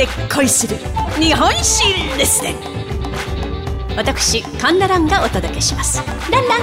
[0.00, 0.78] で恋する。
[1.20, 1.84] 日本史
[2.16, 2.54] レッスン
[3.98, 6.02] 私カンナランがお届けします。
[6.30, 6.60] ランラン。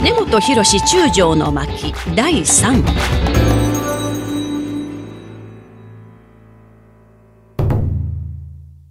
[0.00, 2.84] 根本博中将の巻第3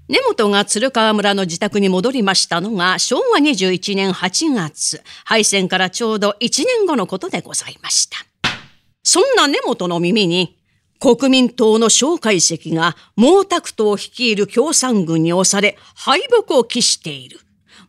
[0.09, 8.17] 根本が鶴川村の自宅に戻りましたのが昭和21年8月、敗戦からちょうど1年後のことでございました。
[9.09, 10.56] そんな根本の耳に、
[10.99, 17.39] 国民党の蒋介石が毛沢東を率いる共産軍に押され敗北を喫している。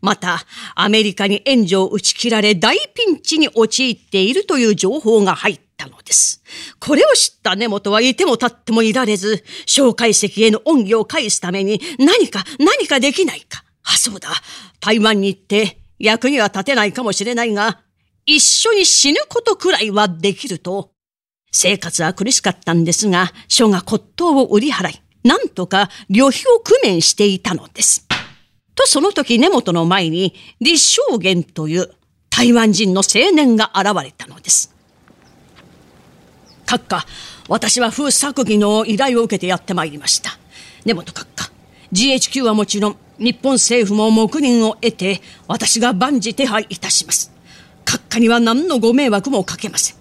[0.00, 0.44] また、
[0.74, 6.42] アメリカに援助を打ち切られ大ピンチに陥っているという情報が入ったのです。
[6.78, 13.64] これを知った根本はいても立ってもいられず、蒋介石への恩義を返すために何か何かできないか。
[13.84, 14.28] あ、そうだ。
[14.80, 17.80] 台湾に行って役には立てないかもしれないが、
[18.24, 20.92] 一緒に死ぬことくらいはできると。
[21.50, 28.06] 生活は苦しかったんですが、書が骨董を売り払い、なんとか旅費を工面していたのです。
[28.74, 31.90] とその時根本の前に李正元という
[32.30, 34.72] 台湾人の青年が現れたのです。
[36.64, 37.06] 閣下、
[37.48, 40.38] 私は風作技の依頼を受けてやってまいりました。
[40.84, 41.50] 根本閣下、
[41.92, 47.32] GHQ はもちろん日本政府も黙認を得て私が万事手配いたします。
[47.84, 49.97] 閣下には何のご迷惑もかけません。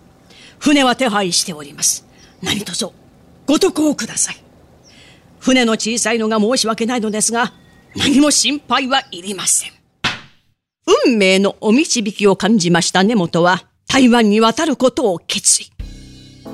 [0.60, 2.06] 船は手配しております。
[2.42, 2.88] 何卒
[3.46, 4.38] ご得をください。
[5.40, 7.54] 船の小さいのが申し訳ないのですが、
[7.96, 9.72] 何も心配はいりません。
[11.06, 15.72] 運命のお導きを感じました根本は台湾に渡ることを決意。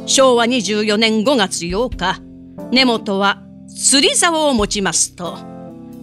[0.06, 2.22] 昭和24年5月8日、
[2.72, 5.38] 根本は釣り竿を持ちますと、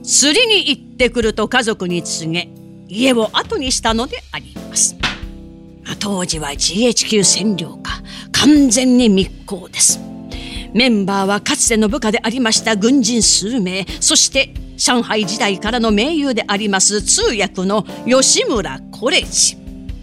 [0.03, 2.48] 釣りに行ってくると家族に告げ、
[2.89, 4.97] 家を後にしたのであります。
[5.96, 8.02] 当時は GHQ 占領下、
[8.33, 10.00] 完全に密航です。
[10.72, 19.56] メンバーはかつての部下でありました軍人数名、そして上海時代からの盟友であります通訳の吉村コレジ。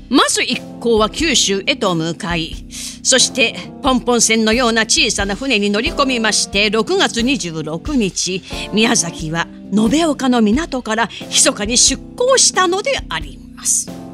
[0.10, 2.56] まず一行は九州へと向かい、
[3.04, 14.07] そしてポンポン船のような小さな船に乗り込みまして6月26日、宮崎は延岡の港から密かに出港したのであります。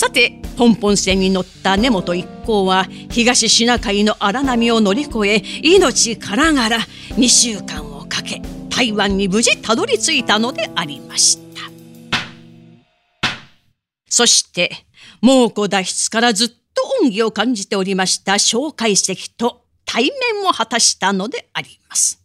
[0.00, 6.78] さて、ポンポン船に乗った根本一行は東シナ海の荒波を乗り越え、命からがら
[7.16, 8.40] 2週間をかけ、
[8.70, 11.70] 台湾に無事たどり着いたのでありました。
[14.08, 14.70] そして、
[15.20, 16.56] 猛虎脱出からずっと
[17.02, 22.24] 恩義を感じておりました蒋介石と対面を果たしたのであります。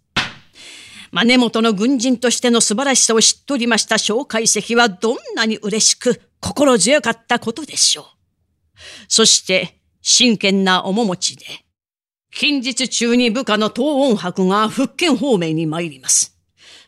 [1.11, 8.05] 根本の軍人としての素晴らしさを知っておりました蒋介石はどんなに嬉しく心強かったことでしょう。
[9.07, 11.45] そして真剣な面持ちで、
[12.31, 16.37] 近日中に部下の東音博が福建方面に参ります。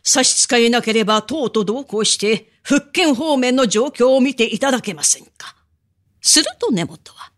[0.04, 5.56] 差し支えなければ党と同行して福建方面の状況を見ていただけませんか。
[6.20, 7.32] すると根本は、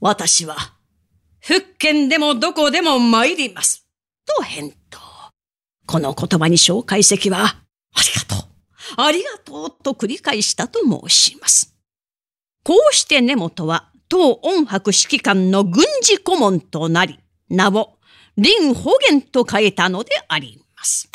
[0.00, 0.56] 私は、
[1.40, 3.84] 福建でもどこでも参ります。
[4.24, 5.00] と返答。
[5.86, 8.27] この言葉に蒋介石は、ありがとう、
[9.00, 11.72] ありがとうと繰り返したと申します。
[12.64, 17.98] こうして根本は、当音博指揮官の軍事顧問となり、名を
[18.36, 21.08] 林保元と変えたのであります。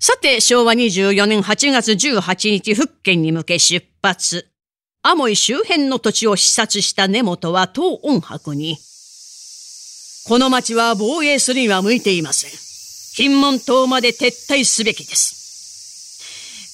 [0.00, 4.48] さて、昭和24年8月18日、福建に向け出発。
[5.02, 8.78] アモイ周辺の土地を視察した根本は当音博に、
[10.26, 12.50] この町は防衛するには向いていません。
[13.14, 15.41] 金門島まで撤退すべきです。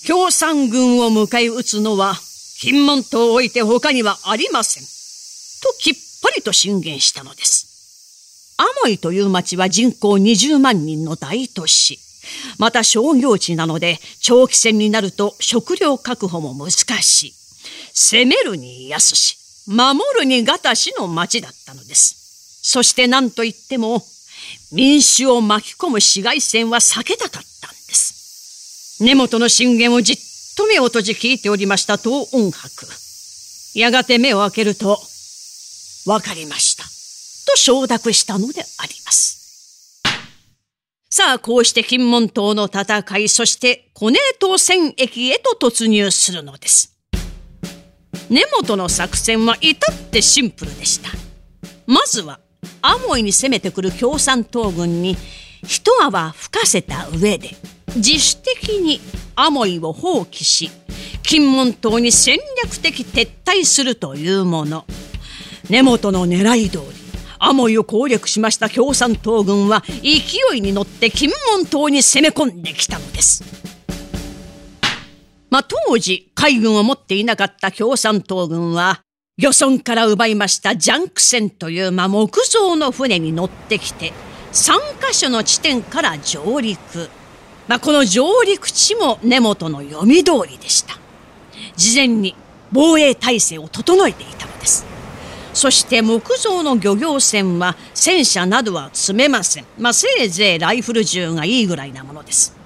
[0.07, 2.15] 共産軍を迎え撃つのは、
[2.61, 4.85] 金門島を置いて他にはありません。
[5.63, 8.55] ときっぱりと進言したのです。
[8.59, 11.99] アモイという町は人口20万人の大都市。
[12.59, 16.71] また商業地なので長期戦になると食料確保も難
[17.03, 17.35] しい。
[17.95, 19.37] 攻めるに安し、
[19.67, 22.61] 守るにがたしの町だったのです。
[22.63, 24.03] そして何と言っても、
[24.73, 27.58] 民衆を巻き込む市街戦は避けたかった。
[29.01, 30.17] 根本の進言をじっ
[30.57, 32.87] と目を閉じ聞いておりました東音博。
[33.75, 34.99] やがて目を開けると、
[36.07, 36.85] わかりました。
[37.51, 40.03] と承諾したのであります。
[41.11, 46.99] さあ、こうして金門島の戦い、そしてコネ島戦役へと突入するのです。
[48.31, 51.11] 根本の作戦は至ってシンプルでした
[51.87, 52.41] まずは
[52.83, 55.17] アモイに攻めてくる共産党軍に
[55.67, 57.51] 一泡吹かせた上で
[57.97, 59.01] 自主的に
[59.35, 60.71] アモイを放棄し
[61.23, 64.85] 金門島に戦略的撤退するというもの
[65.69, 67.09] 根本の狙い通り
[67.39, 73.45] アモイを攻略しました共産党軍は勢いに乗って金門島に攻め込んできたのです。
[75.51, 79.01] まあ、当時海軍を持っていなかった共産党軍は
[79.39, 84.13] 漁村から奪いましたジャンク船という、まあ、木造の船に乗ってきて
[84.53, 87.09] 3カ所の地点から上陸。
[87.69, 90.99] まあ、この上陸地も根本の読み通りでした。
[91.77, 92.35] 事前に
[92.73, 94.85] 防衛体制を整えていたのです。
[95.55, 99.67] そして木造の漁業船は戦車などは積めません。
[99.79, 102.57] まあ、せいぜいライフル銃がいいぐらいなものです。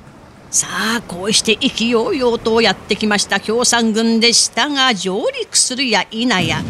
[0.50, 0.66] さ
[0.98, 6.62] あ、こうして意気揚々とやってきました共産軍でしたが、上陸するや否や、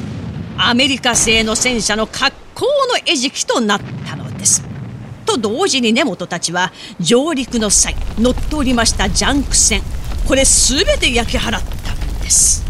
[0.57, 4.72] アメリカ製の戦車の格好の餌食となったのです。
[5.33, 9.83] と同時に根本たちは上陸の際乗っておりましたジャンク船。
[10.27, 12.63] これ全て焼き払ったんです。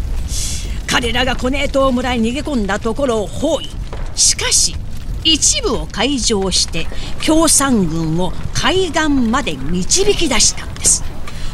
[0.87, 3.69] 彼らがコネートを村に逃げ込んだところを包囲。
[4.15, 4.75] しかし
[5.23, 6.87] 一部を開場して
[7.25, 11.03] 共産軍を海岸まで導き出したんです。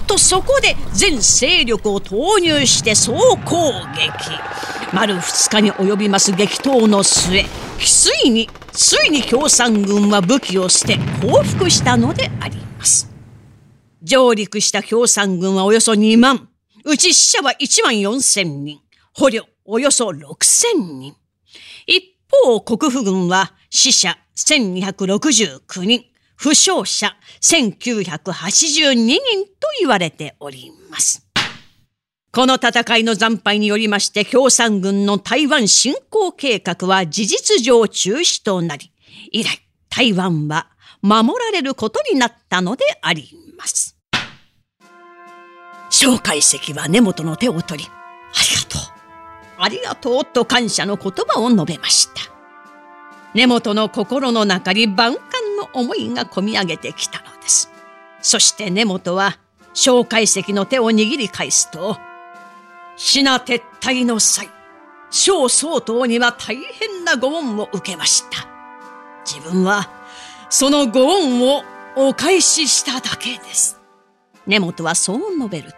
[0.05, 3.13] とそこで全勢力を投入して総
[3.45, 4.59] 攻撃。
[4.91, 7.45] 丸2日に及びます激闘の末
[7.79, 8.49] ついに
[8.81, 13.11] ついに共産軍は武器を捨て降伏したのであります。
[14.01, 16.47] 上陸した共産軍はおよそ2万。
[16.85, 18.79] うち死者は1万4千人。
[19.11, 21.13] 捕虜およそ6千人。
[21.87, 26.05] 一方国府軍は死者1269人。
[26.37, 29.19] 負傷者1982人
[29.59, 31.28] と言われております。
[32.31, 38.91] この戦いの惨敗によりまして共産軍の台湾侵攻計画は事実上中止となり、
[39.31, 40.67] 以来台湾は
[41.01, 43.97] 守られることになったのであります。
[45.89, 47.97] 蒋介石は根本の手を取り、あ
[48.47, 48.81] りがとう、
[49.57, 52.31] ありがとうと感謝の言葉を述べました。
[53.33, 55.23] 根本の心の中に万感
[55.57, 57.71] の思いがこみ上げてきたのです。
[58.21, 59.39] そして根本は
[59.73, 61.97] 蒋介石の手を握り返すと、
[63.01, 64.49] シナ撤退の際、
[65.09, 68.45] 小総統には大変なご恩を受けました。
[69.25, 69.89] 自分は
[70.49, 71.63] そのご恩を
[71.95, 73.79] お返ししただけです。
[74.45, 75.77] 根本はそう述べると、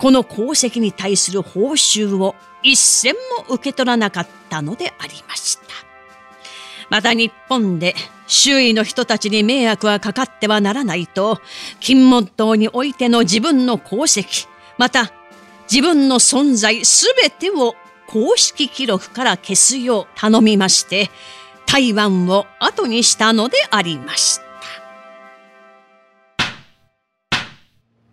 [0.00, 2.34] この功績に対する報酬を
[2.64, 3.14] 一銭
[3.46, 5.62] も受け取らなかったのでありました。
[6.90, 7.94] また日本で
[8.26, 11.40] 周囲の人たちに迷惑はかかってはならないと、
[11.78, 15.12] 金門島においての自分の功績、また
[15.70, 17.74] 自分の存在すべてを
[18.06, 21.10] 公式記録から消すよう頼みまして、
[21.66, 24.42] 台湾を後にしたのでありました。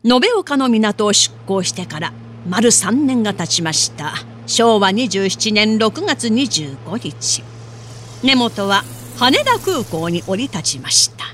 [0.02, 2.14] 延岡の港を出港してから
[2.48, 4.14] 丸3年が経ちました。
[4.48, 7.44] 昭和27年6月25日。
[8.24, 8.84] 根本は
[9.18, 11.26] 羽田空港に降り立ちました。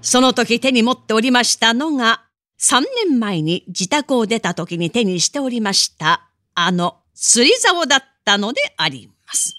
[0.00, 2.22] その時手に持っておりましたのが
[2.60, 9.56] 3年前に自宅を出た時に手にしておりました、あの釣り竿だったのであります。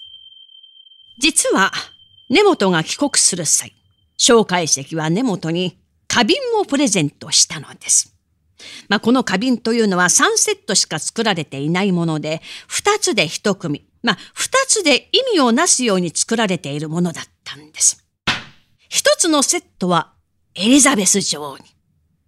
[1.18, 1.72] 実は、
[2.28, 3.72] 根本が帰国する際、
[4.16, 8.14] 蒋介石は根本に花瓶をプレゼントしたのです。
[8.88, 18.04] まあ、この花瓶というのは3セットしか作られていないもので、2つで1組、まあ、2つで意味をなすように作られているものだったんです。
[18.90, 20.12] 1つのセットは
[20.54, 21.64] エリザベス女王に、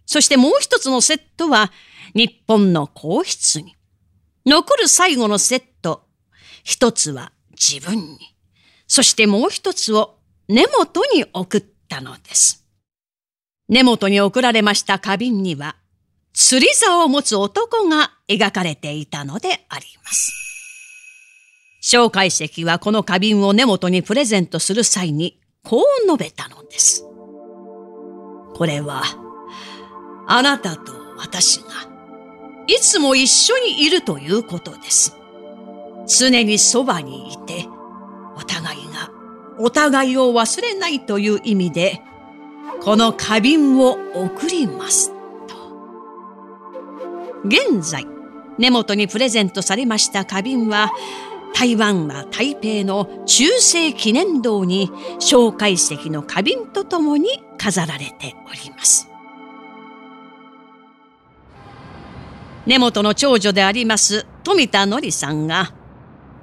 [0.05, 1.71] そしてもう一つのセットは
[2.13, 3.75] 日本の皇室に。
[4.45, 6.03] 残る最後のセット、
[6.63, 8.35] 一つは自分に。
[8.87, 10.19] そしてもう一つを
[10.49, 12.65] 根本に送ったのです。
[13.69, 15.77] 根本に送られました花瓶には、
[16.33, 20.33] 釣り竿を持つ男が描かれていたのであります。
[21.79, 27.03] 蒋介石はこの花瓶を根本にプレゼントする際に、こう述べたのです。
[28.55, 29.03] これは、
[30.35, 31.65] あなたと私が、
[32.65, 35.15] いつも一緒にいるということです。
[36.07, 37.67] 常にそばにいて、
[38.35, 39.11] お互いが
[39.59, 42.01] お互いを忘れないという意味で、
[42.81, 45.11] この花瓶を送ります。
[45.47, 45.55] と。
[47.45, 48.07] 現在、
[48.57, 50.91] 根本にプレゼントされました花瓶は、
[51.53, 59.12] 台湾は台北の中世記念堂に蒋介石の花瓶とともに飾られております。
[62.65, 65.73] 根本の長女であります富田のりさんが、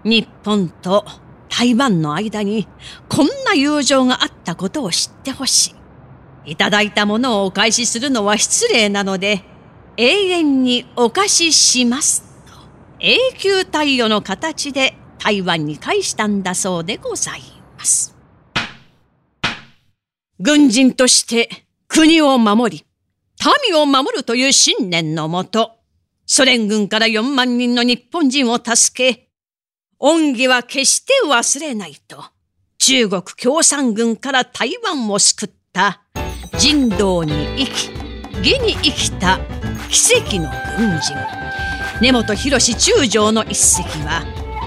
[0.04, 1.04] 日本と
[1.48, 2.68] 台湾の間に
[3.08, 5.74] こんな友情があったことを知ってほし
[6.46, 6.52] い。
[6.52, 9.42] いただいたものをお返しするのは失礼なので、
[9.96, 12.22] 永遠にお貸しします。
[12.46, 12.52] と
[13.00, 17.42] 永久貸与の形で台湾に返したんだそうでござい
[17.78, 18.14] ます。
[20.38, 22.86] 軍人として国を守り、
[23.68, 25.79] 民を守るという信念のもと、
[26.32, 29.30] ソ連軍から4万人の日本人を助け、
[29.98, 32.22] 恩義は決して忘れないと、
[32.78, 36.02] 中国共産軍から台湾を救った
[36.56, 37.90] 人道に生き、
[38.48, 39.40] 義に生きた
[39.88, 41.14] 奇跡の軍人。
[42.00, 44.22] 根本博中将の一席は、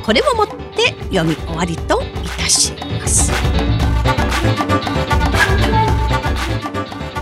[0.05, 2.05] これをもって読み終わりとい
[2.37, 3.31] たします。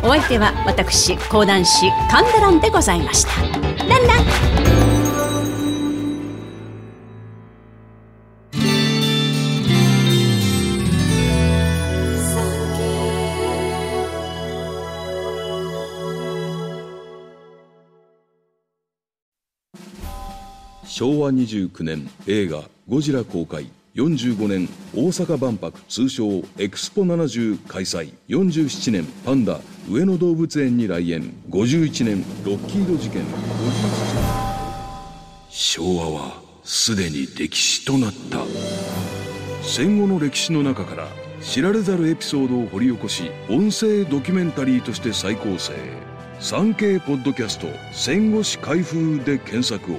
[0.04, 3.71] お相手は私講談師神田蘭でございました。
[3.92, 4.26] ランラン。
[20.86, 23.66] 昭和29年映画「ゴジラ」公開。
[23.96, 33.24] 45年大阪万博通称エクスポ70開催47年パンダ上野動物園に来園51年ロッキード事件
[35.50, 38.46] 昭和はすでに歴史となった。
[39.64, 41.08] 戦後の歴史の中から
[41.42, 45.74] 知られざるエピソードを掘り起こし音声ドキュメンタリーとして再構成。
[46.40, 49.98] 3K ポッドキャスト戦後史開封で検索を。